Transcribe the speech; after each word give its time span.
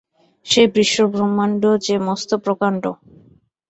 সে 0.45 0.61
বিশ্বব্রহ্মাণ্ড 0.75 1.63
যে 1.85 1.95
মস্ত 2.07 2.29
প্রকাণ্ড। 2.45 2.83